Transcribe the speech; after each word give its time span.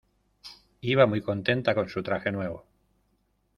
Iba 0.93 1.05
muy 1.05 1.21
contenta 1.21 1.75
con 1.75 1.87
su 1.87 2.01
traje 2.01 2.31
nuevo. 2.31 2.65